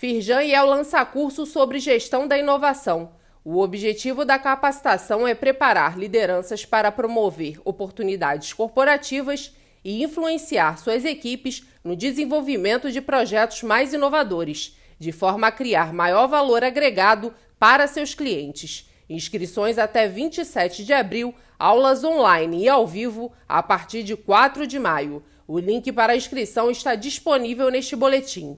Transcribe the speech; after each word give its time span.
Firjan 0.00 0.40
é 0.40 0.62
o 0.62 0.64
lança-curso 0.64 1.44
sobre 1.44 1.78
gestão 1.78 2.26
da 2.26 2.38
inovação. 2.38 3.12
O 3.44 3.60
objetivo 3.60 4.24
da 4.24 4.38
capacitação 4.38 5.28
é 5.28 5.34
preparar 5.34 5.98
lideranças 5.98 6.64
para 6.64 6.90
promover 6.90 7.60
oportunidades 7.66 8.54
corporativas 8.54 9.54
e 9.84 10.02
influenciar 10.02 10.78
suas 10.78 11.04
equipes 11.04 11.66
no 11.84 11.94
desenvolvimento 11.94 12.90
de 12.90 13.02
projetos 13.02 13.62
mais 13.62 13.92
inovadores, 13.92 14.74
de 14.98 15.12
forma 15.12 15.48
a 15.48 15.52
criar 15.52 15.92
maior 15.92 16.26
valor 16.28 16.64
agregado 16.64 17.34
para 17.58 17.86
seus 17.86 18.14
clientes. 18.14 18.90
Inscrições 19.06 19.76
até 19.76 20.08
27 20.08 20.82
de 20.82 20.94
abril, 20.94 21.34
aulas 21.58 22.04
online 22.04 22.62
e 22.62 22.68
ao 22.70 22.86
vivo 22.86 23.30
a 23.46 23.62
partir 23.62 24.02
de 24.02 24.16
4 24.16 24.66
de 24.66 24.78
maio. 24.78 25.22
O 25.46 25.58
link 25.58 25.92
para 25.92 26.14
a 26.14 26.16
inscrição 26.16 26.70
está 26.70 26.94
disponível 26.94 27.70
neste 27.70 27.94
boletim. 27.94 28.48